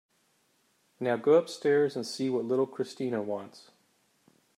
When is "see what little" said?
2.07-2.65